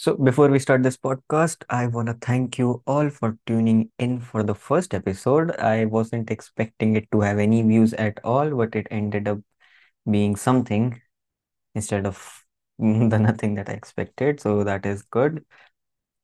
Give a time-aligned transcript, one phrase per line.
[0.00, 4.20] So, before we start this podcast, I want to thank you all for tuning in
[4.20, 5.50] for the first episode.
[5.56, 9.40] I wasn't expecting it to have any views at all, but it ended up
[10.10, 11.02] being something
[11.74, 12.44] instead of
[12.78, 14.40] the nothing that I expected.
[14.40, 15.44] So, that is good.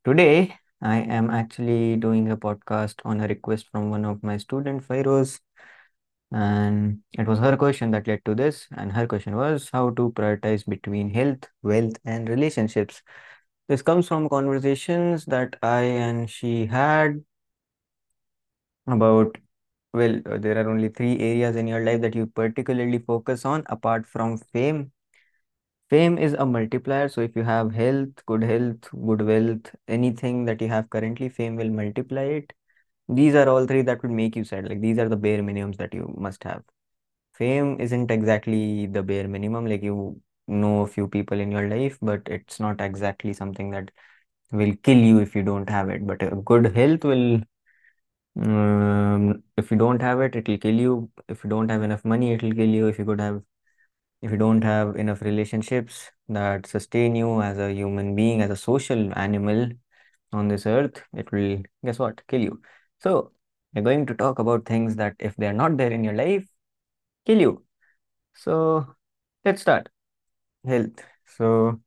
[0.05, 4.85] Today, I am actually doing a podcast on a request from one of my student,
[4.87, 5.41] Fairoz.
[6.33, 8.67] And it was her question that led to this.
[8.77, 13.03] And her question was how to prioritize between health, wealth, and relationships.
[13.69, 17.25] This comes from conversations that I and she had
[18.87, 19.37] about,
[19.93, 23.65] well, uh, there are only three areas in your life that you particularly focus on
[23.69, 24.93] apart from fame.
[25.91, 27.09] Fame is a multiplier.
[27.09, 31.57] So if you have health, good health, good wealth, anything that you have currently, fame
[31.57, 32.53] will multiply it.
[33.09, 34.69] These are all three that would make you sad.
[34.69, 36.65] Like these are the bare minimums that you must have.
[37.35, 39.67] Fame isn't exactly the bare minimum.
[39.67, 43.91] Like you know a few people in your life, but it's not exactly something that
[44.53, 46.07] will kill you if you don't have it.
[46.07, 47.43] But a good health will,
[48.41, 51.11] um, if you don't have it, it will kill you.
[51.29, 52.89] If you don't have enough money, it will kill you.
[52.89, 53.43] If you could have,
[54.23, 58.57] if you don't have enough relationships that sustain you as a human being, as a
[58.57, 59.71] social animal
[60.33, 62.63] on this earth, it will, guess what, kill you.
[63.01, 63.33] So,
[63.75, 66.47] we're going to talk about things that if they're not there in your life,
[67.27, 67.65] kill you.
[68.35, 68.97] So,
[69.45, 69.91] let's start.
[70.65, 71.03] Health.
[71.27, 71.81] So,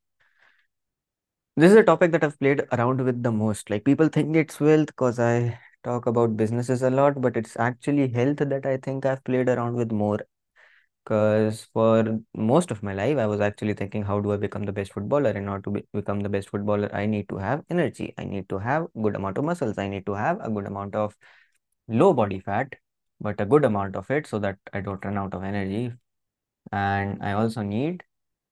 [1.55, 3.69] This is a topic that I've played around with the most.
[3.69, 8.07] Like people think it's wealth because I talk about businesses a lot, but it's actually
[8.09, 10.19] health that I think I've played around with more.
[11.05, 14.73] Because for most of my life, I was actually thinking, how do I become the
[14.73, 15.31] best footballer?
[15.31, 18.13] In order to be become the best footballer, I need to have energy.
[18.17, 19.77] I need to have good amount of muscles.
[19.77, 21.15] I need to have a good amount of
[21.87, 22.75] low body fat,
[23.21, 25.93] but a good amount of it so that I don't run out of energy.
[26.71, 28.03] And I also need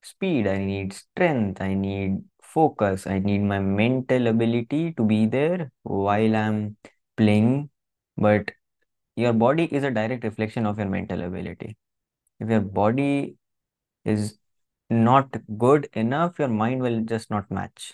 [0.05, 0.47] speed.
[0.47, 1.61] I need strength.
[1.61, 3.07] I need focus.
[3.07, 6.77] I need my mental ability to be there while I'm
[7.17, 7.69] playing.
[8.17, 8.51] But
[9.15, 11.77] your body is a direct reflection of your mental ability.
[12.39, 13.35] If your body
[14.03, 14.37] is
[14.89, 17.93] not good enough, your mind will just not match.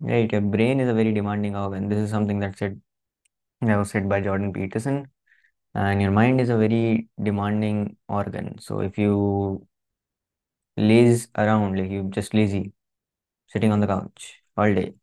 [0.00, 0.30] Right?
[0.30, 1.88] Your brain is a very demanding organ.
[1.88, 2.80] This is something that said
[3.62, 5.08] that was said by Jordan Peterson.
[5.74, 8.58] And your mind is a very demanding organ.
[8.58, 9.66] So if you
[10.76, 12.72] laze around, like you're just lazy,
[13.48, 14.94] sitting on the couch all day,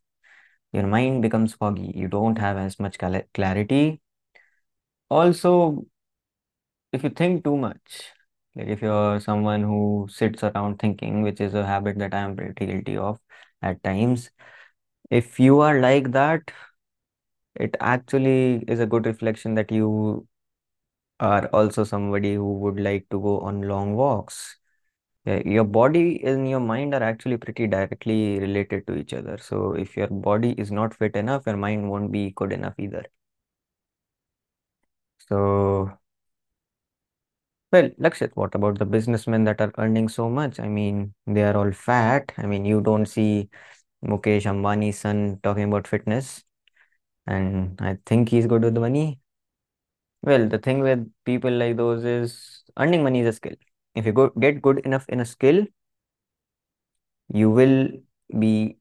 [0.73, 1.91] your mind becomes foggy.
[1.95, 2.97] You don't have as much
[3.33, 4.01] clarity.
[5.09, 5.85] Also,
[6.91, 8.11] if you think too much,
[8.55, 12.35] like if you're someone who sits around thinking, which is a habit that I am
[12.35, 13.19] pretty guilty of
[13.61, 14.29] at times,
[15.09, 16.51] if you are like that,
[17.55, 20.27] it actually is a good reflection that you
[21.19, 24.57] are also somebody who would like to go on long walks.
[25.25, 29.37] Yeah, your body and your mind are actually pretty directly related to each other.
[29.37, 33.05] So if your body is not fit enough, your mind won't be good enough either.
[35.27, 35.97] So,
[37.71, 40.59] well, Lakshit, what about the businessmen that are earning so much?
[40.59, 42.31] I mean, they are all fat.
[42.37, 43.49] I mean, you don't see
[44.05, 46.43] Mukesh Ambani's son talking about fitness,
[47.27, 49.21] and I think he's good with the money.
[50.21, 53.55] Well, the thing with people like those is earning money is a skill.
[53.95, 55.65] If you go get good enough in a skill,
[57.29, 57.89] you will
[58.39, 58.77] be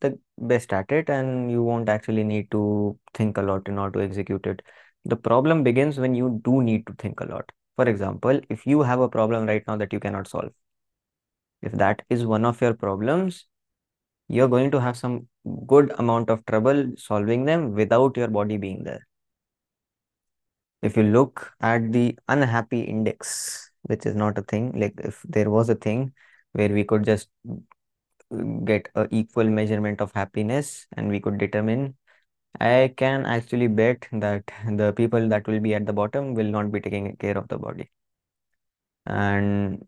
[0.00, 4.00] the best at it and you won't actually need to think a lot in order
[4.00, 4.62] to execute it.
[5.04, 7.50] The problem begins when you do need to think a lot.
[7.76, 10.52] For example, if you have a problem right now that you cannot solve,
[11.62, 13.46] if that is one of your problems,
[14.28, 15.26] you're going to have some
[15.66, 19.06] good amount of trouble solving them without your body being there.
[20.82, 25.50] If you look at the unhappy index, which is not a thing, like if there
[25.50, 26.12] was a thing
[26.52, 27.28] where we could just
[28.64, 31.94] get a equal measurement of happiness and we could determine
[32.60, 36.72] I can actually bet that the people that will be at the bottom will not
[36.72, 37.90] be taking care of the body.
[39.06, 39.86] And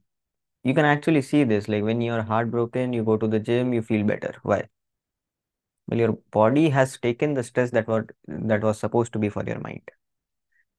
[0.65, 3.83] you can actually see this like when you're heartbroken, you go to the gym, you
[3.83, 4.35] feel better.
[4.43, 4.69] Why?
[5.89, 9.45] Well, your body has taken the stress that was that was supposed to be for
[9.45, 9.83] your mind.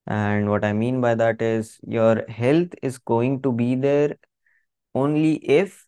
[0.08, 4.18] And what I mean by that is your health is going to be there
[4.96, 5.86] only if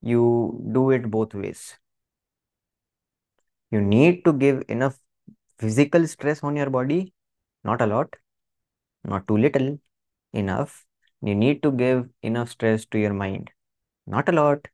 [0.00, 1.76] you do it both ways.
[3.70, 4.98] You need to give enough
[5.58, 7.12] physical stress on your body,
[7.64, 8.16] not a lot,
[9.04, 9.78] not too little,
[10.32, 10.86] enough.
[11.20, 13.50] You need to give enough stress to your mind,
[14.06, 14.66] not a lot,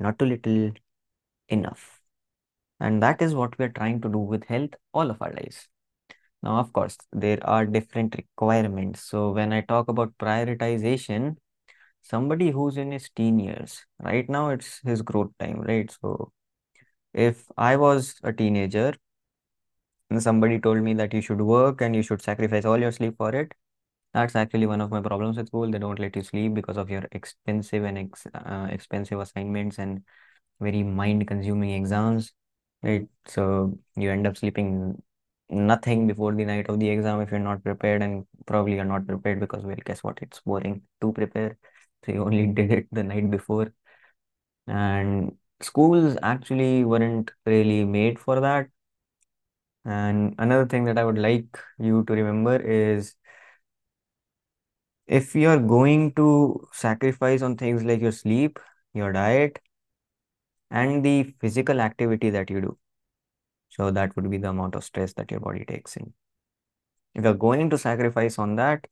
[0.00, 0.72] not too little,
[1.48, 2.00] enough.
[2.80, 5.68] And that is what we are trying to do with health all of our lives.
[6.46, 9.02] Now, of course, there are different requirements.
[9.02, 11.36] So when I talk about prioritization,
[12.02, 15.90] somebody who's in his teen years, right now it's his growth time, right?
[16.02, 16.32] So
[17.14, 18.94] if I was a teenager
[20.10, 23.16] and somebody told me that you should work and you should sacrifice all your sleep
[23.16, 23.52] for it,
[24.14, 25.70] that's actually one of my problems at school.
[25.70, 30.02] They don't let you sleep because of your expensive and ex uh, expensive assignments and
[30.60, 32.32] very mind-consuming exams,
[32.82, 33.08] right?
[33.26, 35.02] So you end up sleeping
[35.50, 39.06] nothing before the night of the exam if you're not prepared, and probably you're not
[39.06, 40.18] prepared because, well, guess what?
[40.22, 41.58] It's boring to prepare.
[42.04, 43.72] So you only did it the night before.
[44.68, 48.68] And schools actually weren't really made for that.
[49.84, 53.14] And another thing that I would like you to remember is
[55.06, 58.58] if you're going to sacrifice on things like your sleep,
[58.94, 59.58] your diet,
[60.70, 62.78] and the physical activity that you do,
[63.76, 66.12] so that would be the amount of stress that your body takes in.
[67.14, 68.86] If you're going to sacrifice on that,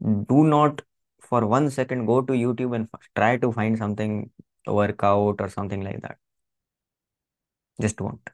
[0.00, 0.82] do not
[1.20, 4.30] for one second go to YouTube and try to find something
[4.66, 6.18] workout or something like that.
[7.80, 8.30] Just won't.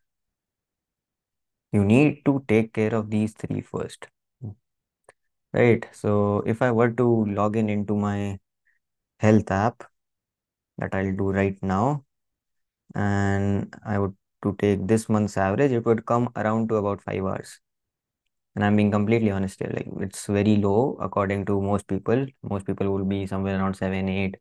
[1.72, 4.06] You need to take care of these three first.
[5.52, 5.86] Right.
[5.92, 8.38] So if I were to log in into my
[9.18, 9.84] health app
[10.78, 12.04] that I'll do right now,
[12.94, 17.24] and I would to take this month's average, it would come around to about five
[17.24, 17.60] hours.
[18.54, 22.26] And I'm being completely honest here, like it's very low according to most people.
[22.42, 24.36] Most people will be somewhere around seven, eight,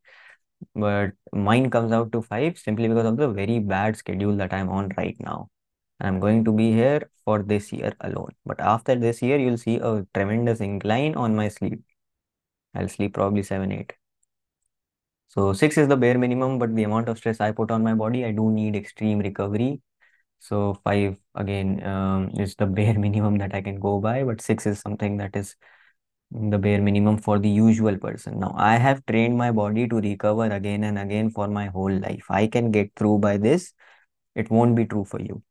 [0.74, 4.68] but mine comes out to five simply because of the very bad schedule that I'm
[4.68, 5.50] on right now.
[5.98, 8.32] And I'm going to be here for this year alone.
[8.46, 11.82] But after this year, you'll see a tremendous incline on my sleep.
[12.74, 13.94] I'll sleep probably seven, eight.
[15.28, 17.94] So six is the bare minimum, but the amount of stress I put on my
[17.94, 19.80] body, I do need extreme recovery.
[20.46, 24.66] So five again um, is the bare minimum that I can go by, but six
[24.66, 25.56] is something that is
[26.30, 28.40] the bare minimum for the usual person.
[28.40, 32.26] Now I have trained my body to recover again and again for my whole life.
[32.30, 33.72] I can get through by this.
[34.34, 35.42] It won't be true for you.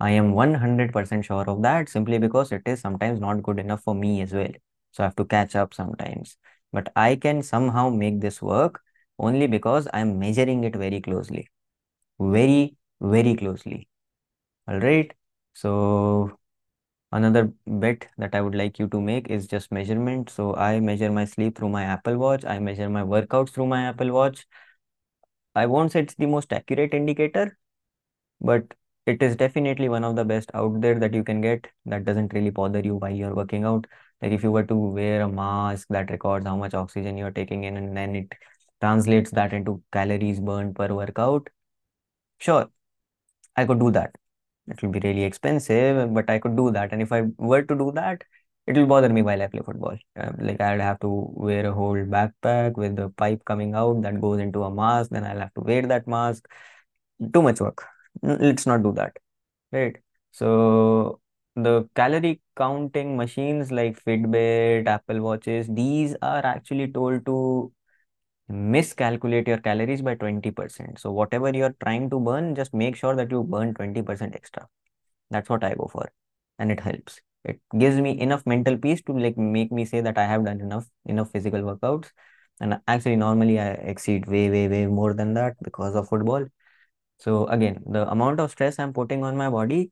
[0.00, 3.94] I am 100% sure of that simply because it is sometimes not good enough for
[3.94, 4.52] me as well.
[4.92, 6.36] So I have to catch up sometimes.
[6.72, 8.80] But I can somehow make this work
[9.18, 11.48] only because I'm measuring it very closely.
[12.20, 13.88] Very, very closely.
[14.68, 15.12] All right.
[15.54, 16.38] So
[17.12, 20.30] another bet that I would like you to make is just measurement.
[20.30, 22.44] So I measure my sleep through my Apple Watch.
[22.44, 24.46] I measure my workouts through my Apple Watch.
[25.54, 27.56] I won't say it's the most accurate indicator,
[28.40, 28.74] but
[29.06, 32.34] it is definitely one of the best out there that you can get that doesn't
[32.34, 33.86] really bother you while you're working out.
[34.22, 37.64] Like if you were to wear a mask that records how much oxygen you're taking
[37.64, 38.32] in and then it
[38.80, 41.50] translates that into calories burned per workout,
[42.38, 42.70] sure,
[43.56, 44.16] I could do that.
[44.68, 46.92] It will be really expensive, but I could do that.
[46.92, 48.24] And if I were to do that,
[48.66, 49.96] it will bother me while I play football.
[50.18, 54.20] Uh, like I'd have to wear a whole backpack with the pipe coming out that
[54.20, 55.10] goes into a mask.
[55.10, 56.48] Then I'll have to wear that mask.
[57.32, 57.86] Too much work.
[58.22, 59.16] Let's not do that.
[59.72, 59.98] Right.
[60.32, 61.20] So
[61.56, 67.72] the calorie counting machines like Fitbit, Apple Watches, these are actually told to
[68.48, 70.98] miscalculate your calories by 20%.
[70.98, 74.68] So whatever you're trying to burn, just make sure that you burn 20% extra.
[75.30, 76.12] That's what I go for.
[76.58, 77.20] And it helps.
[77.44, 80.60] It gives me enough mental peace to like make me say that I have done
[80.60, 82.10] enough, enough physical workouts.
[82.60, 86.46] And actually normally I exceed way, way, way more than that because of football.
[87.18, 89.90] So again, the amount of stress I'm putting on my body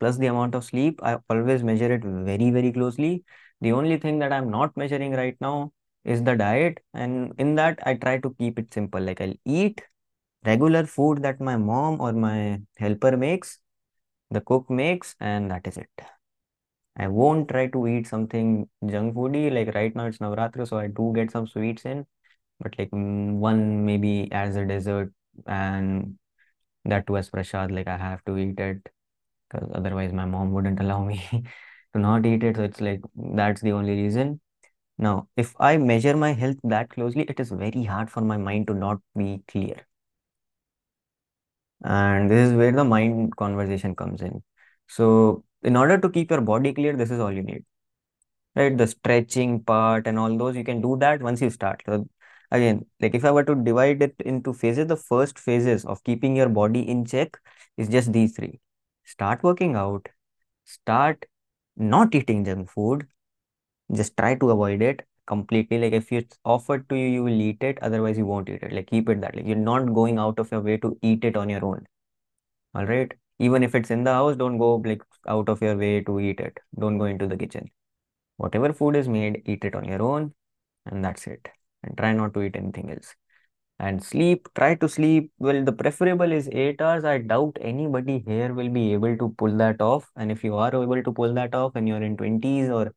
[0.00, 3.24] plus the amount of sleep, I always measure it very, very closely.
[3.60, 5.72] The only thing that I'm not measuring right now
[6.04, 6.80] is the diet.
[6.94, 9.00] And in that, I try to keep it simple.
[9.00, 9.82] Like I'll eat
[10.46, 13.58] regular food that my mom or my helper makes,
[14.30, 15.90] the cook makes, and that is it.
[16.96, 19.50] I won't try to eat something junk foody.
[19.52, 22.06] Like right now it's Navratri, so I do get some sweets in,
[22.60, 25.12] but like mm, one maybe as a dessert
[25.46, 26.18] and
[26.86, 28.88] that too as prasad, like I have to eat it
[29.50, 31.22] because otherwise my mom wouldn't allow me
[31.94, 32.56] to not eat it.
[32.56, 34.40] So it's like that's the only reason.
[35.02, 38.68] Now, if I measure my health that closely, it is very hard for my mind
[38.68, 39.86] to not be clear.
[41.84, 44.42] And this is where the mind conversation comes in.
[44.88, 47.64] So, in order to keep your body clear, this is all you need.
[48.54, 48.76] Right?
[48.76, 51.82] The stretching part and all those, you can do that once you start.
[51.86, 52.08] So,
[52.52, 56.36] again, like if I were to divide it into phases, the first phases of keeping
[56.36, 57.38] your body in check
[57.76, 58.60] is just these three.
[59.04, 60.08] Start working out,
[60.64, 61.26] start
[61.76, 63.08] not eating junk food,
[63.94, 65.78] just try to avoid it completely.
[65.78, 67.78] Like if it's offered to you you will eat it.
[67.82, 68.72] Otherwise you won't eat it.
[68.72, 71.36] Like keep it that like you're not going out of your way to eat it
[71.36, 71.86] on your own.
[72.74, 73.12] All right?
[73.38, 76.40] Even if it's in the house don't go like out of your way to eat
[76.40, 76.58] it.
[76.78, 77.70] Don't go into the kitchen.
[78.36, 80.34] Whatever food is made eat it on your own
[80.86, 81.48] and that's it.
[81.82, 83.14] And try not to eat anything else.
[83.78, 85.32] And sleep, try to sleep.
[85.38, 87.04] Well, the preferable is eight hours.
[87.04, 90.08] I doubt anybody here will be able to pull that off.
[90.16, 92.94] And if you are able to pull that off and you're in 20s or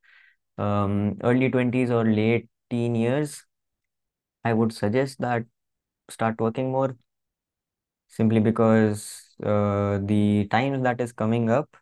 [0.57, 3.45] um, early 20s or late teen years,
[4.45, 5.45] I would suggest that
[6.09, 6.97] start working more
[8.07, 11.75] simply because uh, the times that is coming up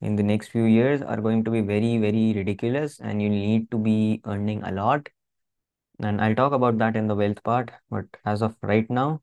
[0.00, 3.70] in the next few years are going to be very, very ridiculous and you need
[3.70, 5.08] to be earning a lot.
[6.00, 7.70] And I'll talk about that in the wealth part.
[7.90, 9.22] But as of right now,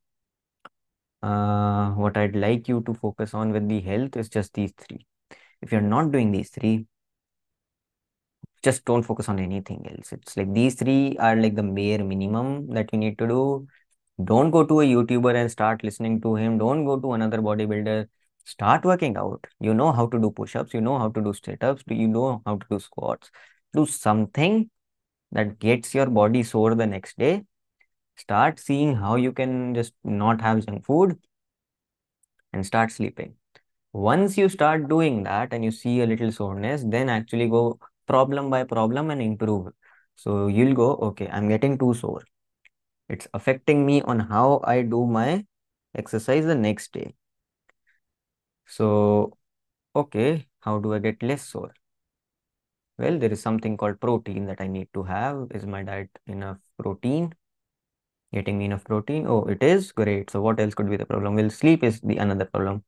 [1.21, 5.05] uh, what I'd like you to focus on with the health is just these three.
[5.61, 6.87] If you're not doing these three,
[8.63, 10.11] just don't focus on anything else.
[10.13, 13.67] It's like these three are like the bare minimum that you need to do.
[14.23, 16.57] Don't go to a YouTuber and start listening to him.
[16.57, 18.07] Don't go to another bodybuilder.
[18.45, 19.45] Start working out.
[19.59, 20.73] You know how to do push-ups.
[20.73, 21.83] You know how to do sit-ups.
[21.87, 23.31] Do you know how to do squats?
[23.73, 24.69] Do something
[25.31, 27.43] that gets your body sore the next day.
[28.15, 31.17] Start seeing how you can just not have junk food
[32.53, 33.33] and start sleeping.
[33.91, 38.49] Once you start doing that and you see a little soreness, then actually go problem
[38.49, 39.73] by problem and improve.
[40.15, 42.23] So you'll go, okay, I'm getting too sore.
[43.09, 45.45] It's affecting me on how I do my
[45.95, 47.15] exercise the next day.
[48.65, 49.37] So,
[49.95, 51.73] okay, how do I get less sore?
[52.97, 55.47] Well, there is something called protein that I need to have.
[55.51, 57.33] Is my diet enough protein?
[58.33, 59.27] Getting me enough protein?
[59.27, 60.29] Oh, it is great.
[60.29, 61.35] So what else could be the problem?
[61.35, 62.83] Well, sleep is the another problem.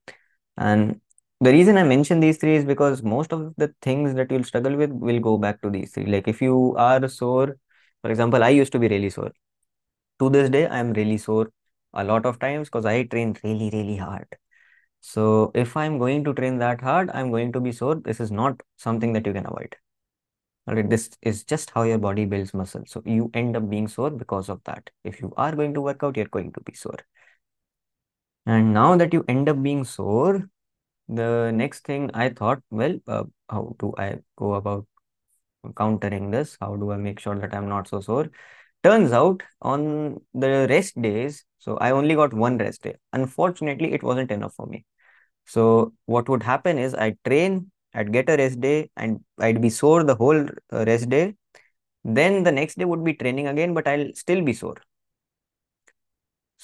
[0.57, 1.01] And
[1.42, 4.75] the reason I mention these three is because most of the things that you'll struggle
[4.75, 6.06] with will go back to these three.
[6.06, 7.58] Like if you are sore,
[8.01, 9.32] for example, I used to be really sore.
[10.20, 11.51] To this day, I'm really sore
[11.94, 14.27] a lot of times because I train really, really hard.
[15.01, 17.96] So if I'm going to train that hard, I'm going to be sore.
[17.96, 19.75] This is not something that you can avoid.
[20.68, 22.84] All right, this is just how your body builds muscle.
[22.88, 24.89] So you end up being sore because of that.
[25.04, 26.98] If you are going to work out, you're going to be sore.
[28.48, 30.50] And now that you end up being sore,
[31.08, 34.88] the next thing I thought, well, uh, how do I go about
[35.78, 36.58] countering this?
[36.62, 38.30] How do I make sure that I'm not so sore?
[38.84, 42.96] Turns out on the rest days, so I only got one rest day.
[43.14, 44.86] Unfortunately, it wasn't enough for me.
[45.46, 49.70] So what would happen is I'd train, I'd get a rest day and I'd be
[49.70, 51.36] sore the whole uh, rest day.
[52.04, 54.78] Then the next day would be training again, but I'll still be sore.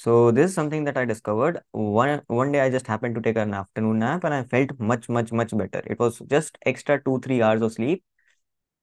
[0.01, 1.62] So this is something that I discovered.
[1.72, 5.08] One one day I just happened to take an afternoon nap and I felt much,
[5.10, 5.81] much, much better.
[5.86, 8.03] It was just extra two, three hours of sleep,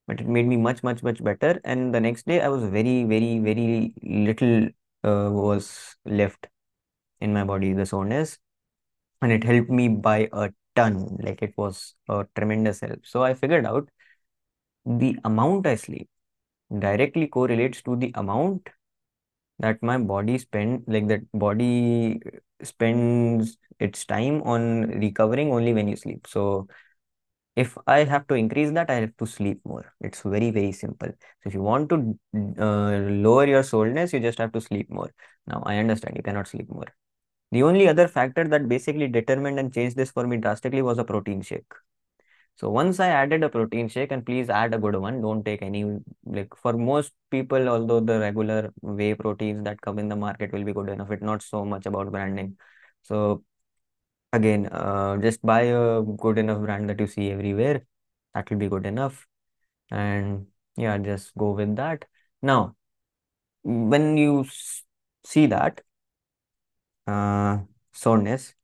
[0.07, 1.61] but it made me much, much, much better.
[1.65, 4.69] And the next day I was very, very, very little
[5.03, 6.47] uh, was left
[7.21, 8.39] in my body, the soreness.
[9.23, 11.19] And it helped me by a ton.
[11.21, 13.05] Like it was a tremendous help.
[13.05, 13.89] So I figured out
[14.87, 16.09] the amount I sleep
[16.79, 18.71] directly correlates to the amount
[19.61, 22.21] that my body spend like that body
[22.63, 26.27] spends its time on recovering only when you sleep.
[26.27, 26.69] So
[27.57, 29.93] if I have to increase that, I have to sleep more.
[30.01, 31.09] It's very, very simple.
[31.09, 32.19] So if you want to
[32.59, 35.13] uh, lower your soreness, you just have to sleep more.
[35.47, 36.87] Now I understand you cannot sleep more.
[37.53, 41.05] The only other factor that basically determined and changed this for me drastically was a
[41.05, 41.73] protein shake.
[42.59, 45.21] So once I added a protein shake, and please add a good one.
[45.23, 45.85] Don't take any
[46.27, 50.65] like for most people, although the regular whey proteins that come in the market will
[50.65, 51.11] be good enough.
[51.13, 52.57] It's not so much about branding.
[53.03, 53.45] So
[54.33, 57.87] again, uh, just buy a good enough brand that you see everywhere.
[58.35, 59.27] That will be good enough.
[59.91, 62.07] And yeah, just go with that.
[62.43, 62.75] Now,
[63.63, 64.47] when you
[65.25, 65.83] see that
[67.07, 67.59] uh,
[67.93, 68.55] soreness,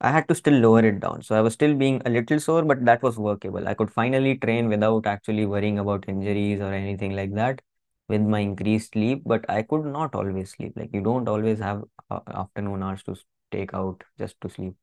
[0.00, 1.22] I had to still lower it down.
[1.22, 3.66] So I was still being a little sore, but that was workable.
[3.66, 7.62] I could finally train without actually worrying about injuries or anything like that
[8.08, 9.22] with my increased sleep.
[9.24, 10.74] But I could not always sleep.
[10.76, 13.16] Like you don't always have uh, afternoon hours to
[13.50, 14.74] take out just to sleep.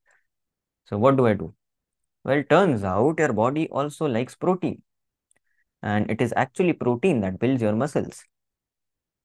[0.85, 1.53] So what do I do?
[2.25, 4.83] Well, turns out your body also likes protein.
[5.81, 8.25] And it is actually protein that builds your muscles.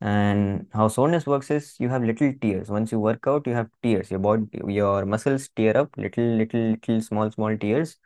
[0.01, 2.69] And how soreness works is you have little tears.
[2.71, 4.11] Once you work out, you have tears.
[4.11, 7.97] Your body, your muscles tear up little, little, little, small, small tears.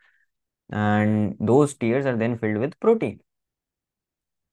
[0.71, 3.19] And those tears are then filled with protein.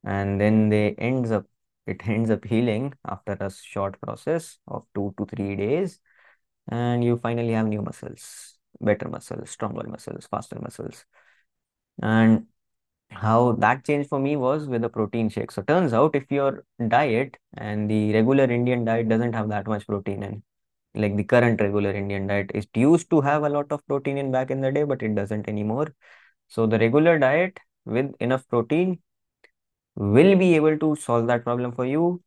[0.05, 1.47] And then they ends up,
[1.87, 5.99] it ends up healing after a short process of two to three days.
[6.69, 11.07] And you finally have new muscles, better muscles, stronger muscles, faster muscles.
[12.03, 12.47] And
[13.11, 15.51] how that changed for me was with the protein shake.
[15.51, 19.87] So turns out if your diet and the regular Indian diet doesn't have that much
[19.87, 20.43] protein in,
[20.95, 24.31] like the current regular Indian diet, it used to have a lot of protein in
[24.31, 25.95] back in the day, but it doesn't anymore.
[26.49, 29.01] So the regular diet with enough protein
[29.97, 32.23] will be able to solve that problem for you.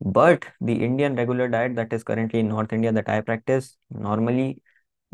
[0.00, 4.62] But the Indian regular diet that is currently in North India that I practice normally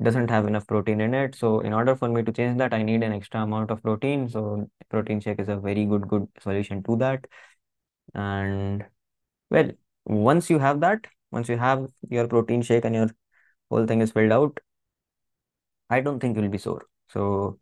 [0.02, 1.34] doesn't have enough protein in it.
[1.34, 4.28] So in order for me to change that, I need an extra amount of protein.
[4.28, 7.26] So protein shake is a very good, good solution to that.
[8.14, 8.84] And
[9.50, 9.70] well,
[10.04, 13.10] once you have that, once you have your protein shake and your
[13.70, 14.58] whole thing is filled out,
[15.90, 16.86] I don't think you'll be sore.
[17.08, 17.58] So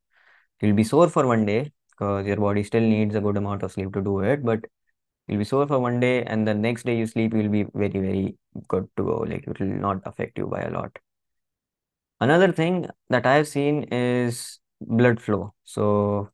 [0.61, 3.73] you'll be sore for one day because your body still needs a good amount of
[3.73, 4.65] sleep to do it, but
[5.27, 7.89] you'll be sore for one day and the next day you sleep, you'll be very,
[7.91, 8.37] very
[8.69, 9.17] good to go.
[9.19, 10.97] Like it will not affect you by a lot.
[12.21, 15.55] Another thing that I've seen is blood flow.
[15.65, 16.31] So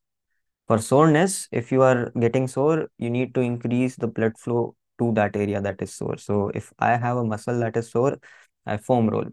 [0.68, 5.12] for soreness, if you are getting sore, you need to increase the blood flow to
[5.14, 6.16] that area that is sore.
[6.18, 8.18] So if I have a muscle that is sore,
[8.66, 9.26] I foam roll.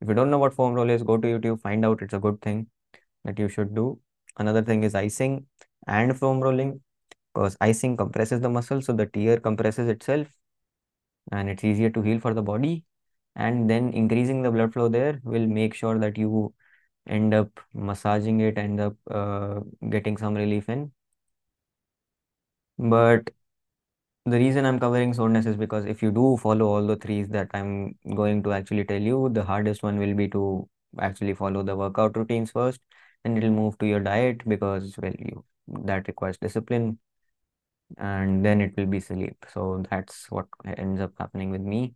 [0.00, 2.02] If you don't know what foam roll is, go to YouTube, find out.
[2.02, 2.68] It's a good thing
[3.24, 3.98] that you should do.
[4.38, 5.46] Another thing is icing
[5.86, 6.80] and foam rolling
[7.34, 10.28] because icing compresses the muscle, so the tear compresses itself
[11.32, 12.84] and it's easier to heal for the body.
[13.36, 16.54] And then increasing the blood flow there will make sure that you
[17.08, 20.92] end up massaging it, end up uh, getting some relief in.
[22.78, 23.30] But
[24.24, 27.50] the reason I'm covering soreness is because if you do follow all the threes that
[27.54, 30.68] I'm going to actually tell you, the hardest one will be to
[31.00, 32.80] actually follow the workout routines first,
[33.24, 35.44] and it'll move to your diet because well, you
[35.84, 36.98] that requires discipline,
[37.98, 39.44] and then it will be sleep.
[39.52, 41.94] So that's what ends up happening with me.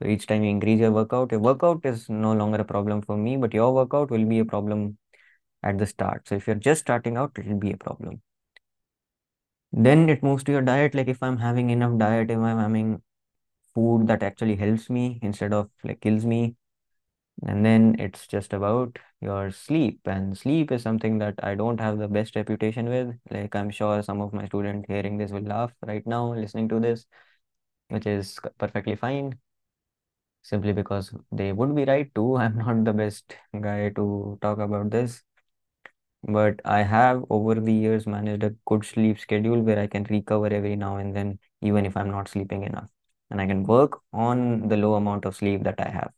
[0.00, 3.16] So each time you increase your workout, your workout is no longer a problem for
[3.16, 4.98] me, but your workout will be a problem
[5.62, 6.28] at the start.
[6.28, 8.22] So if you're just starting out, it will be a problem.
[9.72, 10.94] Then it moves to your diet.
[10.94, 13.02] Like if I'm having enough diet, if I'm having
[13.74, 16.56] food that actually helps me instead of like kills me.
[17.46, 20.00] And then it's just about your sleep.
[20.06, 23.14] And sleep is something that I don't have the best reputation with.
[23.30, 26.80] Like I'm sure some of my students hearing this will laugh right now, listening to
[26.80, 27.06] this,
[27.88, 29.38] which is perfectly fine.
[30.50, 32.36] Simply because they would be right too.
[32.44, 35.22] I'm not the best guy to talk about this.
[36.28, 40.48] But I have over the years managed a good sleep schedule where I can recover
[40.48, 42.88] every now and then, even if I'm not sleeping enough.
[43.30, 46.12] And I can work on the low amount of sleep that I have.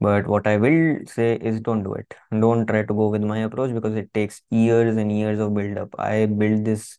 [0.00, 2.14] But what I will say is don't do it.
[2.30, 5.78] Don't try to go with my approach because it takes years and years of build
[5.78, 5.94] up.
[5.98, 6.98] I built this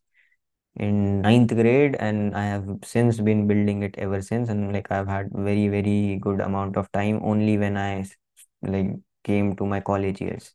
[0.77, 4.49] in ninth grade and I have since been building it ever since.
[4.49, 8.05] And like I've had very, very good amount of time only when I
[8.61, 8.91] like
[9.23, 10.53] came to my college years.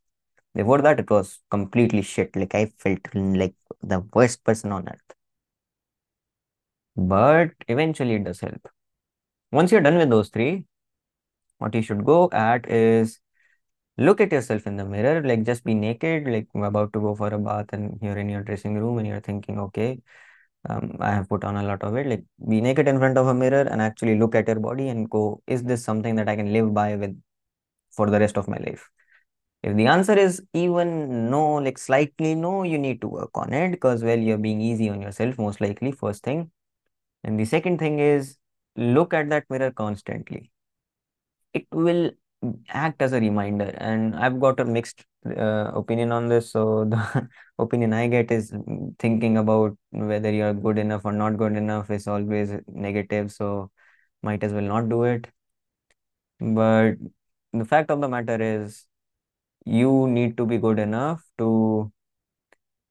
[0.54, 2.34] Before that, it was completely shit.
[2.36, 5.16] Like I felt like the worst person on earth.
[6.96, 8.68] But eventually it does help.
[9.52, 10.64] Once you're done with those three,
[11.58, 13.20] what you should go at is
[13.98, 17.28] look at yourself in the mirror, like just be naked, like about to go for
[17.28, 20.00] a bath and you're in your dressing room and you're thinking, okay,
[20.68, 22.06] um, I have put on a lot of it.
[22.06, 25.08] Like be naked in front of a mirror and actually look at your body and
[25.10, 27.20] go, is this something that I can live by with
[27.92, 28.90] for the rest of my life?
[29.62, 33.70] If the answer is even no, like slightly no, you need to work on it
[33.72, 36.50] because, well, you're being easy on yourself, most likely, first thing.
[37.24, 38.38] And the second thing is
[38.76, 40.50] look at that mirror constantly.
[41.54, 42.10] It will
[42.68, 43.74] act as a reminder.
[43.78, 46.52] And I've got a mixed uh, opinion on this.
[46.52, 47.28] So the
[47.58, 48.52] opinion I get is
[48.98, 53.32] thinking about whether you're good enough or not good enough is always negative.
[53.32, 53.70] So
[54.22, 55.26] might as well not do it.
[56.40, 56.96] But
[57.52, 58.86] the fact of the matter is
[59.64, 61.92] you need to be good enough to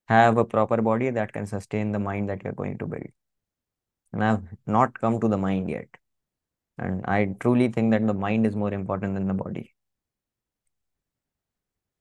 [0.07, 3.07] have a proper body that can sustain the mind that you're going to build.
[4.13, 5.89] And I've not come to the mind yet.
[6.77, 9.73] And I truly think that the mind is more important than the body.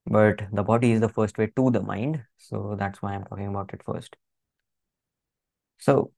[0.05, 2.27] But the body is the first way to the mind.
[2.37, 4.15] So that's why I'm talking about it first.
[5.79, 6.13] So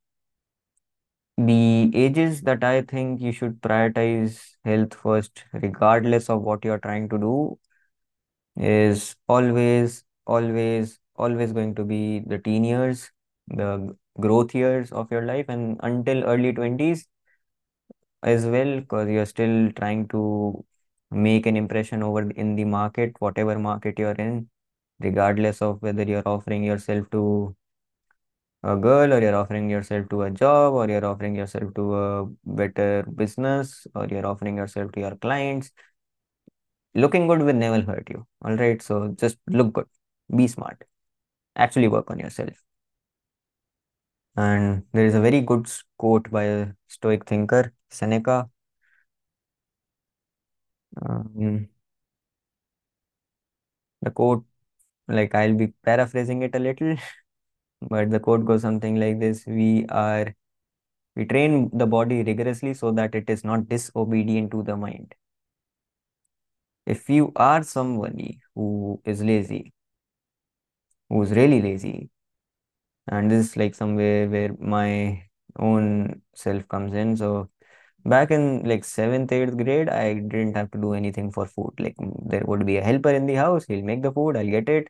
[1.36, 7.08] the ages that I think you should prioritize health first, regardless of what you're trying
[7.10, 7.58] to do,
[8.56, 13.10] is always, always, always going to be the teen years,
[13.48, 17.06] the growth years of your life, and until early 20s
[18.22, 20.64] as well, because you're still trying to
[21.10, 24.48] make an impression over in the market, whatever market you're in,
[25.00, 27.56] regardless of whether you're offering yourself to
[28.62, 32.26] a girl or you're offering yourself to a job or you're offering yourself to a
[32.44, 35.72] better business or you're offering yourself to your clients.
[36.94, 39.88] Looking good will never hurt you all right so just look good.
[40.34, 40.84] Be smart.
[41.56, 42.54] Actually work on yourself.
[44.36, 48.50] And there is a very good quote by a stoic thinker seneca
[51.02, 51.68] um,
[54.04, 54.44] the quote
[55.18, 56.96] like i'll be paraphrasing it a little
[57.92, 59.70] but the quote goes something like this we
[60.04, 60.34] are
[61.20, 65.14] We train the body rigorously so that it is not disobedient to the mind.
[66.86, 69.72] If you are somebody who is lazy,
[71.08, 72.10] who is really lazy,
[73.08, 75.24] and this is like somewhere where my
[75.58, 77.16] own self comes in.
[77.18, 77.50] So
[78.04, 81.72] back in like seventh, eighth grade, I didn't have to do anything for food.
[81.78, 84.68] Like there would be a helper in the house, he'll make the food, I'll get
[84.68, 84.88] it.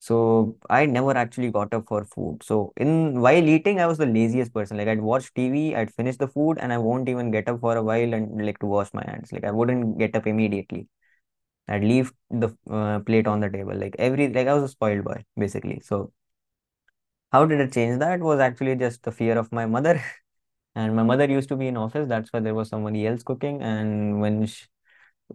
[0.00, 2.42] So I never actually got up for food.
[2.44, 4.76] So in while eating, I was the laziest person.
[4.76, 7.76] Like I'd watch TV, I'd finish the food, and I won't even get up for
[7.76, 9.32] a while and like to wash my hands.
[9.32, 10.88] Like I wouldn't get up immediately.
[11.68, 13.74] I'd leave the uh, plate on the table.
[13.76, 15.80] Like every like I was a spoiled boy basically.
[15.80, 16.12] So
[17.32, 17.98] how did it change?
[18.00, 20.02] That was actually just the fear of my mother.
[20.78, 22.08] And my mother used to be in office.
[22.08, 23.62] That's why there was somebody else cooking.
[23.62, 24.66] And when she,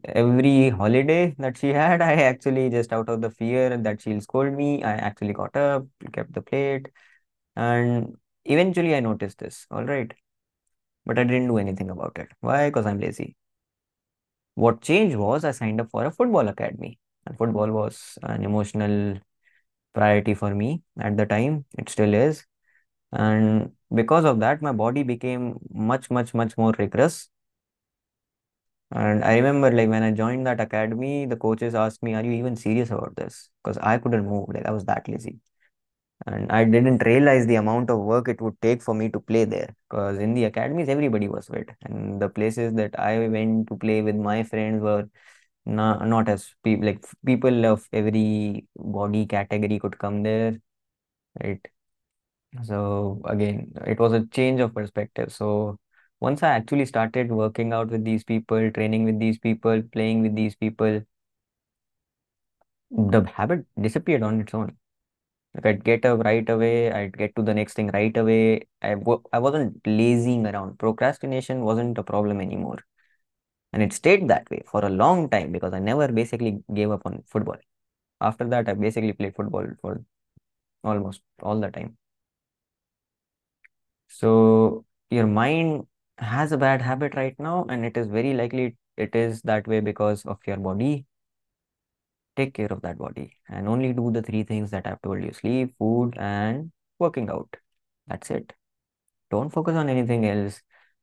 [0.06, 4.54] every holiday that she had, I actually just out of the fear that she'll scold
[4.54, 6.88] me, I actually got up, kept the plate,
[7.56, 9.68] and eventually I noticed this.
[9.72, 10.14] All right.
[11.06, 12.30] But I didn't do anything about it.
[12.42, 12.70] Why?
[12.70, 13.36] Because I'm lazy.
[14.56, 17.00] What changed was I signed up for a football academy.
[17.26, 19.20] And football was an emotional
[19.94, 21.66] priority for me at the time.
[21.78, 22.46] It still is.
[23.12, 27.30] And because of that, my body became much, much, much more rigorous.
[28.92, 32.32] And I remember like when I joined that academy, the coaches asked me, Are you
[32.32, 33.50] even serious about this?
[33.64, 35.40] Because I couldn't move, like I was that lazy.
[36.28, 39.46] And I didn't realize the amount of work it would take for me to play
[39.46, 39.76] there.
[39.90, 41.70] Because in the academies, everybody was fit.
[41.84, 45.10] And the places that I went to play with my friends were
[45.66, 50.60] not, not as people like people of every body category could come there,
[51.44, 51.62] right?
[52.62, 55.32] So again, it was a change of perspective.
[55.34, 55.80] So
[56.20, 60.36] once I actually started working out with these people, training with these people, playing with
[60.36, 61.02] these people,
[62.92, 64.76] the habit disappeared on its own.
[65.56, 68.68] Like I'd get up right away, I'd get to the next thing right away.
[68.82, 70.80] I w I wasn't lazing around.
[70.80, 72.80] Procrastination wasn't a problem anymore.
[73.74, 77.04] And it stayed that way for a long time because I never basically gave up
[77.06, 77.58] on football.
[78.22, 80.04] After that, I basically played football for
[80.84, 81.98] almost all the time.
[84.18, 89.16] So your mind has a bad habit right now, and it is very likely it
[89.16, 91.06] is that way because of your body.
[92.36, 95.32] Take care of that body and only do the three things that I've told you
[95.34, 97.56] sleep, food, and working out.
[98.08, 98.54] That's it.
[99.32, 100.62] Don't focus on anything else.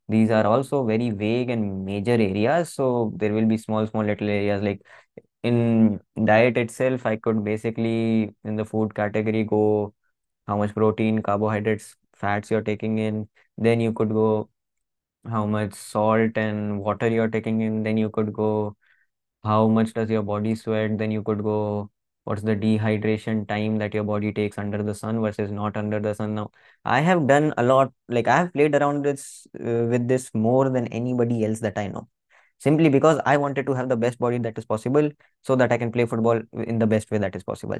[0.08, 2.72] These are also very vague and major areas.
[2.74, 4.82] So there will be small, small little areas like
[5.42, 9.94] in diet itself, I could basically in the food category go
[10.46, 13.28] how much protein, carbohydrates, fats you're taking in.
[13.58, 14.50] Then you could go
[15.28, 17.82] how much salt and water you're taking in.
[17.82, 18.76] Then you could go
[19.44, 20.98] how much does your body sweat.
[20.98, 21.90] Then you could go
[22.24, 26.14] what's the dehydration time that your body takes under the sun versus not under the
[26.14, 26.34] sun.
[26.34, 26.50] Now,
[26.84, 30.68] I have done a lot, like I have played around this uh, with this more
[30.70, 32.08] than anybody else that I know.
[32.58, 35.10] Simply because I wanted to have the best body that is possible
[35.42, 37.78] so that I can play football in the best way that is possible.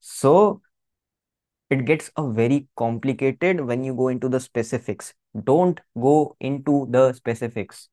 [0.00, 0.62] So
[1.70, 5.14] it gets a very complicated when you go into the specifics.
[5.44, 7.88] Don't go into the specifics.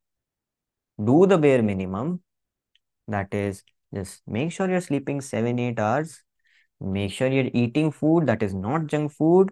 [1.04, 2.22] Do the bare minimum.
[3.08, 6.24] That is, just make sure you're sleeping seven, eight hours.
[6.80, 9.52] Make sure you're eating food that is not junk food.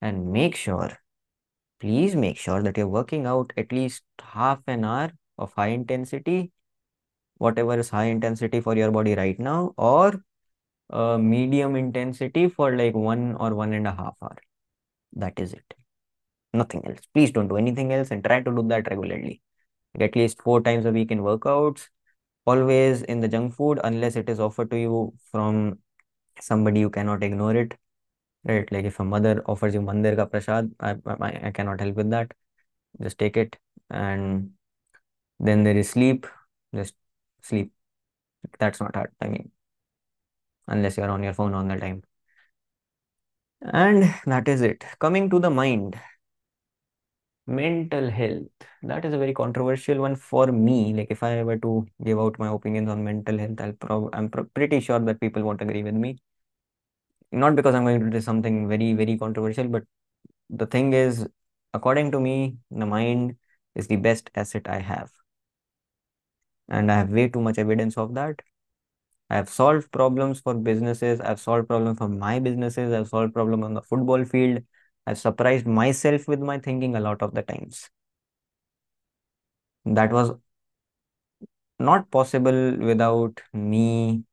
[0.00, 0.90] And make sure,
[1.78, 6.50] please make sure that you're working out at least half an hour of high intensity,
[7.36, 10.24] whatever is high intensity for your body right now, or
[10.92, 14.36] uh, medium intensity for like one or one and a half hour.
[15.14, 15.74] That is it.
[16.52, 17.00] Nothing else.
[17.14, 19.40] Please don't do anything else and try to do that regularly.
[19.94, 21.88] Like at least four times a week in workouts,
[22.46, 25.78] always in the junk food, unless it is offered to you from
[26.40, 27.74] somebody you cannot ignore it.
[28.44, 28.70] Right?
[28.72, 32.10] Like if a mother offers you mandir ka prasad, I, I, I cannot help with
[32.10, 32.32] that.
[33.00, 33.56] Just take it.
[33.90, 34.50] And
[35.38, 36.26] then there is sleep.
[36.74, 36.94] Just
[37.42, 37.72] sleep.
[38.58, 39.12] That's not hard.
[39.20, 39.51] I mean,
[40.68, 42.02] unless you're on your phone all the time.
[43.72, 44.84] And that is it.
[45.00, 45.98] Coming to the mind,
[47.46, 48.48] mental health.
[48.82, 50.92] That is a very controversial one for me.
[50.94, 54.28] Like if I were to give out my opinions on mental health, I'll prob I'm
[54.30, 56.18] pr pretty sure that people won't agree with me.
[57.30, 59.84] Not because I'm going to do something very, very controversial, but
[60.50, 61.26] the thing is,
[61.74, 63.36] according to me, the mind
[63.74, 65.12] is the best asset I have.
[66.68, 68.42] And I have way too much evidence of that.
[69.32, 71.20] I have solved problems for businesses.
[71.20, 72.92] I've solved problems for my businesses.
[72.92, 74.62] I've solved problems on the football field.
[75.08, 77.90] I've surprised myself with my thinking a lot of the times.
[79.84, 80.32] That was
[81.78, 84.24] not possible without me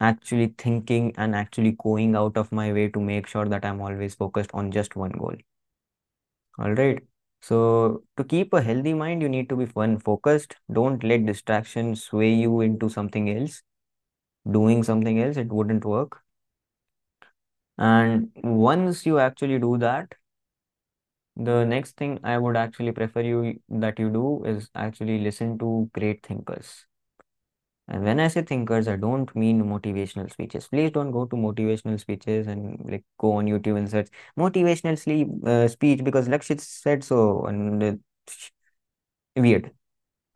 [0.00, 4.14] actually thinking and actually going out of my way to make sure that I'm always
[4.14, 5.36] focused on just one goal.
[6.58, 7.02] All right.
[7.46, 10.56] So to keep a healthy mind, you need to be fun focused.
[10.72, 13.62] Don't let distractions sway you into something else.
[14.50, 16.22] Doing something else, it wouldn't work.
[17.78, 20.14] And once you actually do that,
[21.36, 25.90] the next thing I would actually prefer you that you do is actually listen to
[25.94, 26.86] great thinkers.
[27.88, 30.66] And when I say thinkers, I don't mean motivational speeches.
[30.66, 35.28] Please don't go to motivational speeches and like go on YouTube and search motivational sleep
[35.46, 37.92] uh, speech because Lakshit said so and uh,
[39.36, 39.72] weird.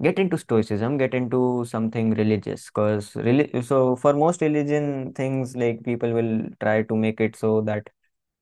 [0.03, 5.83] Get into stoicism, get into something religious because reli so for most religion things like
[5.85, 7.89] people will try to make it so that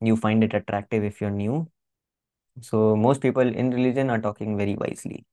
[0.01, 1.69] you find it attractive if you're new.
[2.63, 5.25] So most people in religion are talking very wisely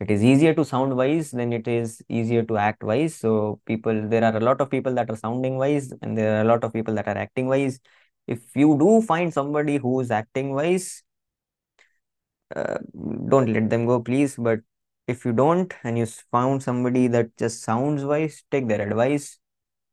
[0.00, 3.14] it is easier to sound wise than it is easier to act wise.
[3.14, 6.42] So people there are a lot of people that are sounding wise and there are
[6.42, 7.80] a lot of people that are acting wise.
[8.26, 11.02] If you do find somebody who is acting wise
[12.54, 12.78] uh,
[13.28, 14.36] don't let them go please.
[14.36, 14.60] But
[15.06, 19.38] if you don't and you found somebody that just sounds wise take their advice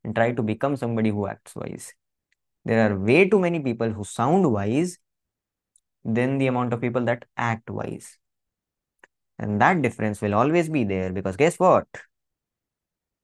[0.03, 1.93] and try to become somebody who acts wise.
[2.65, 4.97] There are way too many people who sound wise
[6.03, 8.17] than the amount of people that act wise
[9.43, 11.87] and that difference will always be there because guess what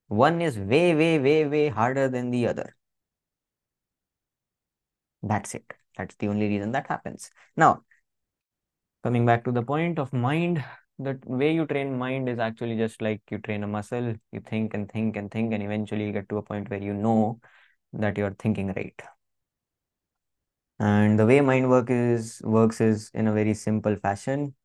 [0.10, 2.76] one is way, way, way, way harder than the other.
[5.24, 5.74] That's it.
[5.98, 7.30] That's the only reason that happens.
[7.58, 7.84] Now,
[9.04, 10.64] coming back to the point of mind,
[11.00, 14.16] the way you train mind is actually just like you train a muscle.
[14.32, 16.94] You think and think and think, and eventually you get to a point where you
[16.94, 17.40] know
[17.94, 19.02] that you're thinking right.
[20.80, 24.56] And the way mind work is works is in a very simple fashion.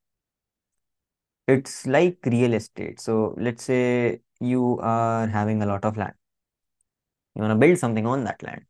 [1.47, 3.01] It's like real estate.
[3.01, 6.15] So let's say you are having a lot of land.
[7.35, 8.65] You want to build something on that land.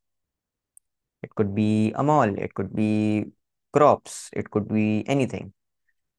[1.23, 3.27] It could be a mall, it could be
[3.73, 5.53] crops, it could be anything.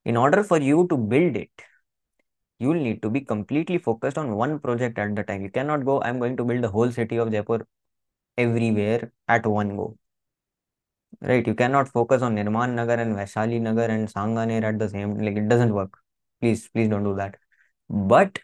[0.05, 1.51] In order for you to build it,
[2.59, 5.41] you will need to be completely focused on one project at the time.
[5.41, 7.67] You cannot go, I'm going to build the whole city of Jaipur
[8.37, 9.97] everywhere at one go.
[11.21, 11.45] Right?
[11.45, 15.35] You cannot focus on Nirman Nagar and Vaishali Nagar and Sanganer at the same like
[15.35, 15.99] it doesn't work.
[16.41, 17.37] Please, please don't do that.
[17.89, 18.39] But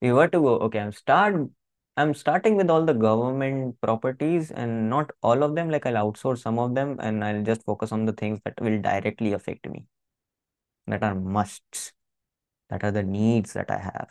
[0.00, 1.50] you were to go, okay, I'm start
[1.96, 5.70] I'm starting with all the government properties and not all of them.
[5.70, 8.80] Like I'll outsource some of them and I'll just focus on the things that will
[8.80, 9.86] directly affect me,
[10.88, 11.92] that are musts,
[12.70, 14.08] that are the needs that I have.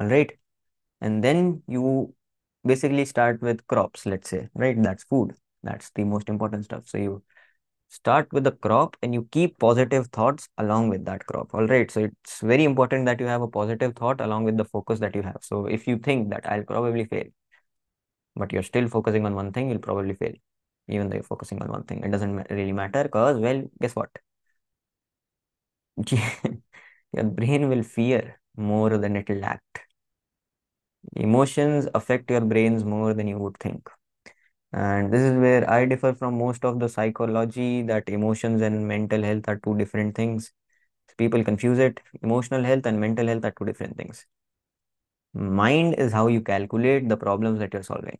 [0.00, 0.32] All right.
[1.00, 2.14] And then you
[2.64, 4.80] basically start with crops, let's say, right?
[4.82, 5.34] That's food.
[5.62, 6.88] That's the most important stuff.
[6.88, 7.22] So you
[7.92, 11.54] start with the crop and you keep positive thoughts along with that crop.
[11.54, 14.64] All right so it's very important that you have a positive thought along with the
[14.64, 15.38] focus that you have.
[15.42, 17.26] So if you think that i'll probably fail
[18.36, 20.34] but you're still focusing on one thing you'll probably fail
[20.88, 22.02] even though you're focusing on one thing.
[22.04, 24.10] It doesn't really matter because well guess what?
[27.12, 29.80] Your brain will fear more than it will act.
[31.16, 33.88] Emotions affect your brains more than you would think
[34.72, 39.22] and this is where I differ from most of the psychology that emotions and mental
[39.22, 40.52] health are two different things.
[41.18, 42.00] People confuse it.
[42.22, 44.26] Emotional health and mental health are two different things.
[45.34, 48.18] Mind is how you calculate the problems that you're solving.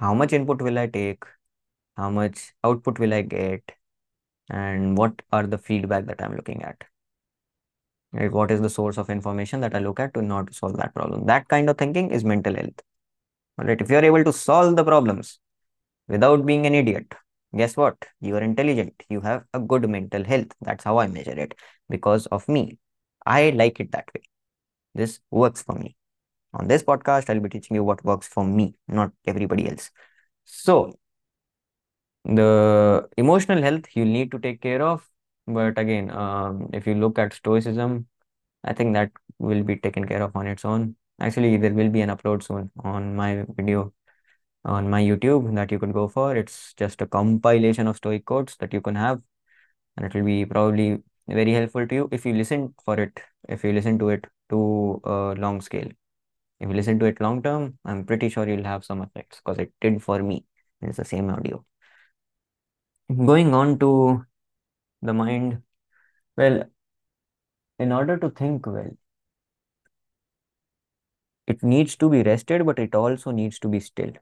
[0.00, 1.24] How much input will I take?
[1.96, 3.72] How much output will I get?
[4.50, 6.84] And what are the feedback that I'm looking at?
[8.12, 8.32] Right?
[8.32, 11.26] What is the source of information that I look at to not solve that problem?
[11.26, 12.82] That kind of thinking is mental health.
[13.58, 13.80] All right.
[13.80, 15.38] If you're able to solve the problems
[16.08, 17.14] without being an idiot,
[17.56, 17.96] guess what?
[18.20, 19.02] You are intelligent.
[19.08, 20.48] You have a good mental health.
[20.60, 21.54] That's how I measure it
[21.88, 22.78] because of me.
[23.24, 24.22] I like it that way.
[24.94, 25.96] This works for me.
[26.54, 29.90] On this podcast, I'll be teaching you what works for me, not everybody else.
[30.44, 30.98] So,
[32.24, 35.08] the emotional health you'll need to take care of.
[35.46, 38.06] But again, um, if you look at Stoicism,
[38.64, 40.96] I think that will be taken care of on its own.
[41.20, 43.92] Actually, there will be an upload soon on my video
[44.64, 46.36] on my YouTube that you could go for.
[46.36, 49.22] It's just a compilation of Stoic quotes that you can have,
[49.96, 53.64] and it will be probably very helpful to you if you listen for it, if
[53.64, 55.88] you listen to it to a long scale.
[56.60, 59.58] If you listen to it long term, I'm pretty sure you'll have some effects because
[59.58, 60.44] it did for me.
[60.82, 61.64] It's the same audio.
[63.08, 64.24] Going on to
[65.02, 65.62] the mind,
[66.36, 66.64] well,
[67.78, 68.90] in order to think well,
[71.46, 74.12] it needs to be rested, but it also needs to be still.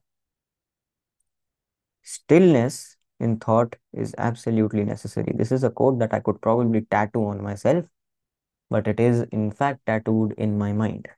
[2.03, 5.33] Stillness in thought is absolutely necessary.
[5.35, 7.85] This is a quote that I could probably tattoo on myself,
[8.71, 11.09] but it is in fact tattooed in my mind.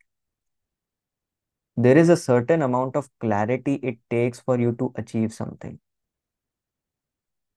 [1.79, 5.81] There is a certain amount of clarity it takes for you to achieve something.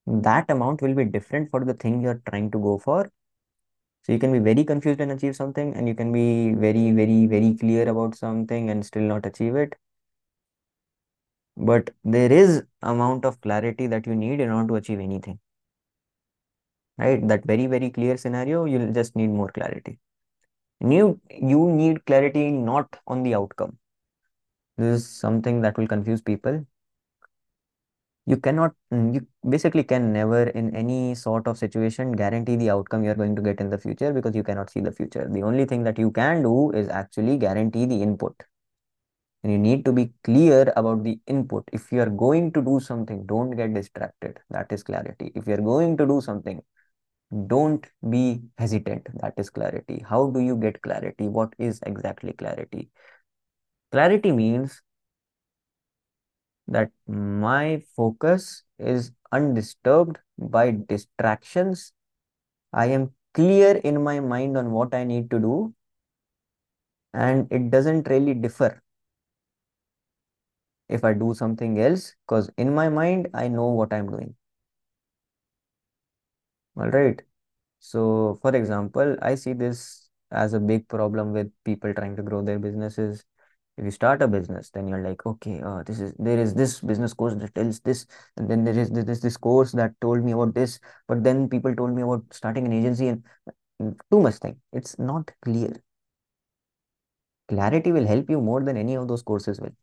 [0.07, 3.09] that amount will be different for the thing you're trying to go for.
[4.03, 7.25] So you can be very confused and achieve something, and you can be very, very,
[7.27, 9.75] very clear about something and still not achieve it.
[11.57, 15.39] But there is amount of clarity that you need in order to achieve anything.
[16.97, 17.25] Right?
[17.27, 19.99] That very, very clear scenario, you'll just need more clarity.
[20.79, 23.77] You, you need clarity not on the outcome.
[24.77, 26.65] This is something that will confuse people
[28.25, 33.03] you cannot mm, you basically can never in any sort of situation guarantee the outcome
[33.03, 35.27] you're going to get in the future because you cannot see the future.
[35.31, 38.35] The only thing that you can do is actually guarantee the input.
[39.43, 41.63] And you need to be clear about the input.
[41.71, 44.39] If you are going to do something don't get distracted.
[44.49, 45.31] That is clarity.
[45.35, 46.61] If you are going to do something
[47.47, 49.07] don't be hesitant.
[49.21, 50.03] That is clarity.
[50.07, 51.27] How do you get clarity?
[51.27, 52.91] What is exactly clarity?
[53.91, 54.81] Clarity means
[56.69, 61.93] that my focus is undisturbed by distractions.
[62.73, 65.73] I am clear in my mind on what I need to do,
[67.13, 68.81] and it doesn't really differ
[70.87, 74.35] if I do something else because in my mind, I know what I'm doing.
[76.75, 77.21] All right.
[77.79, 82.41] So, for example, I see this as a big problem with people trying to grow
[82.43, 83.25] their businesses
[83.79, 86.79] if you start a business then you're like okay uh, this is there is this
[86.81, 88.05] business course that tells this
[88.37, 91.75] and then there is this this course that told me about this but then people
[91.75, 93.23] told me about starting an agency and
[94.11, 94.59] too much thing.
[94.73, 95.81] It's not clear.
[97.47, 99.75] Clarity will help you more than any of those courses will.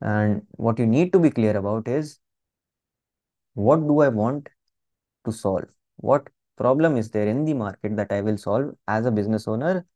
[0.00, 2.18] And what you need to be clear about is
[3.54, 4.48] what do i want
[5.24, 5.64] to solve?
[5.96, 9.86] What problem is there in the market that i will solve as a business owner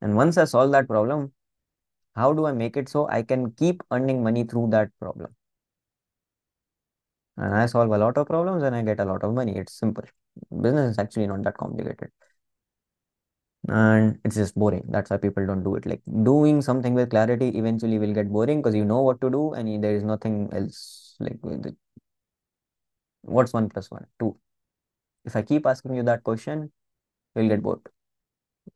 [0.00, 1.32] and once i solve that problem
[2.16, 5.34] how do I make it so I can keep earning money through that problem?
[7.36, 9.56] And I solve a lot of problems and I get a lot of money.
[9.56, 10.04] It's simple.
[10.60, 12.10] Business is actually not that complicated.
[13.68, 14.84] And it's just boring.
[14.88, 15.84] That's why people don't do it.
[15.86, 19.52] Like doing something with clarity eventually will get boring because you know what to do
[19.52, 21.16] and there is nothing else.
[21.20, 21.38] Like,
[23.22, 24.06] what's one plus one?
[24.18, 24.36] Two.
[25.24, 26.72] If I keep asking you that question,
[27.36, 27.80] you'll get bored.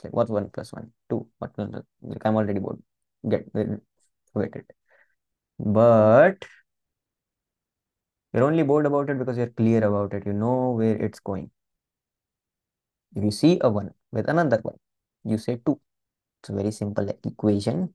[0.03, 0.93] Like, what's one plus one?
[1.13, 1.27] Two.
[1.39, 1.53] What?
[1.59, 2.83] Like, I'm already bored.
[3.29, 3.77] Get, uh,
[4.33, 4.71] forget it.
[5.59, 6.45] But
[8.33, 10.27] you're only bored about it because you're clear about it.
[10.27, 11.51] You know where it's going.
[13.15, 14.75] If you see a 1 with another 1,
[15.25, 15.79] you say 2.
[16.41, 17.95] It's a very simple equation.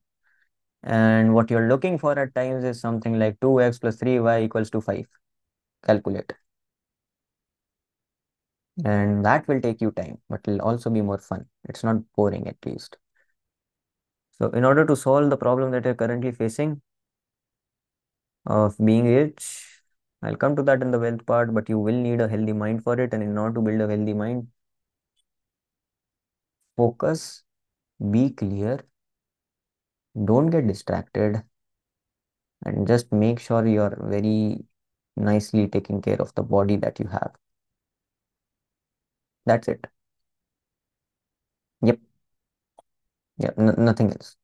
[0.84, 4.82] And what you're looking for at times is something like 2x plus 3y equals to
[4.82, 5.08] 5.
[5.86, 6.34] Calculate.
[8.86, 11.48] And that will take you time, but it'll also be more fun.
[11.68, 12.98] It's not boring at least.
[14.42, 16.82] So in order to solve the problem that you're currently facing
[18.46, 19.82] of being rich,
[20.22, 22.84] I'll come to that in the wealth part, but you will need a healthy mind
[22.84, 23.14] for it.
[23.14, 24.48] And in order to build a healthy mind,
[26.76, 27.44] focus,
[28.12, 28.86] be clear,
[30.26, 31.44] don't get distracted,
[32.64, 34.64] and just make sure you're very
[35.16, 37.34] nicely taking care of the body that you have.
[39.46, 39.88] That's it.
[41.82, 42.00] Yep.
[43.38, 44.36] Yeah, nothing else.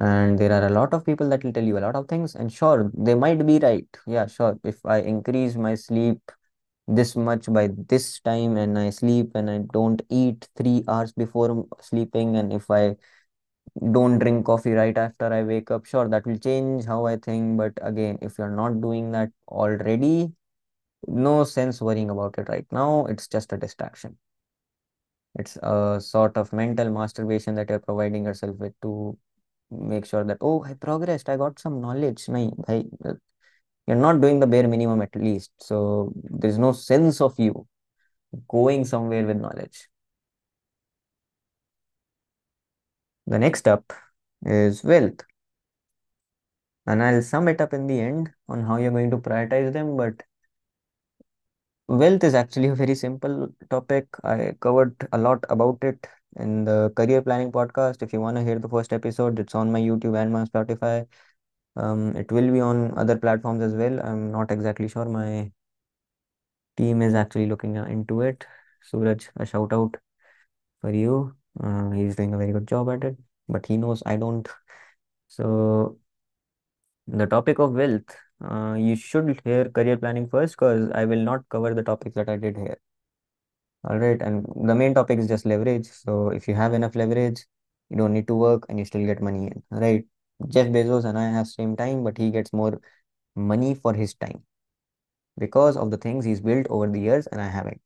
[0.00, 2.34] And there are a lot of people that will tell you a lot of things
[2.36, 3.86] and sure they might be right.
[4.06, 6.20] Yeah sure if i increase my sleep
[6.88, 11.66] this much by this time and i sleep and i don't eat 3 hours before
[11.80, 12.96] sleeping and if i
[13.92, 17.56] don't drink coffee right after i wake up sure that will change how i think.
[17.58, 20.32] But again if you're not doing that already
[21.08, 23.06] no sense worrying about it right now.
[23.06, 24.18] It's just a distraction
[25.34, 29.16] it's a sort of mental masturbation that you're providing yourself with to
[29.70, 32.28] make sure that oh I progressed, I got some knowledge.
[32.28, 33.14] No, I, uh,
[33.86, 35.50] you're not doing the bare minimum at least.
[35.58, 37.66] So there's no sense of you
[38.48, 39.88] going somewhere with knowledge.
[43.26, 43.92] The next up
[44.44, 45.20] is wealth.
[46.86, 49.96] And I'll sum it up in the end on how you're going to prioritize them.
[49.96, 50.22] But
[51.88, 54.06] wealth is actually a very simple topic.
[54.24, 58.02] I covered a lot about it in the career planning podcast.
[58.02, 61.06] If you want to hear the first episode, it's on my YouTube and my Spotify.
[61.76, 64.00] Um, it will be on other platforms as well.
[64.04, 65.06] I'm not exactly sure.
[65.06, 65.52] My
[66.76, 68.46] team is actually looking into it.
[68.82, 69.96] Suraj, a shout out
[70.80, 71.36] for you.
[71.60, 73.16] Uh, he's doing a very good job at it,
[73.48, 74.48] but he knows I don't.
[75.28, 75.98] So,
[77.06, 81.48] the topic of wealth, uh, you should hear career planning first because I will not
[81.48, 82.78] cover the topics that I did here.
[83.84, 84.20] All right.
[84.20, 85.86] And the main topic is just leverage.
[85.86, 87.46] So if you have enough leverage,
[87.90, 89.62] you don't need to work and you still get money in.
[89.70, 90.04] Right.
[90.48, 92.80] Jeff Bezos and I have same time, but he gets more
[93.36, 94.44] money for his time
[95.38, 97.82] because of the things he's built over the years and I haven't.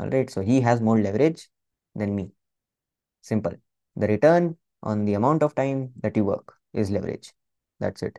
[0.00, 1.48] All right, so he has more leverage
[1.94, 2.30] than me.
[3.22, 3.52] Simple.
[3.96, 7.32] The return on the amount of time that you work is leverage.
[7.80, 8.18] That's it.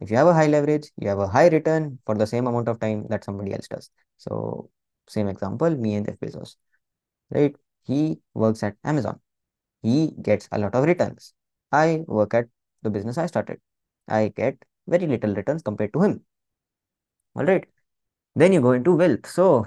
[0.00, 2.68] If you have a high leverage, you have a high return for the same amount
[2.68, 3.90] of time that somebody else does.
[4.16, 4.70] So,
[5.08, 6.56] same example, me and Jeff Bezos,
[7.30, 7.54] right?
[7.84, 9.20] He works at Amazon.
[9.82, 11.34] He gets a lot of returns.
[11.72, 12.46] I work at
[12.82, 13.60] the business I started.
[14.08, 16.22] I get very little returns compared to him.
[17.34, 17.66] All right.
[18.34, 19.26] Then you go into wealth.
[19.26, 19.66] So,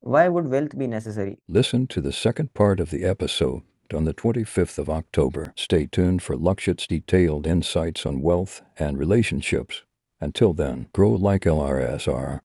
[0.00, 1.38] why would wealth be necessary?
[1.48, 3.62] Listen to the second part of the episode
[3.92, 5.52] on the 25th of October.
[5.56, 9.82] Stay tuned for Lakshit's detailed insights on wealth and relationships.
[10.20, 12.40] Until then, grow like LRSR.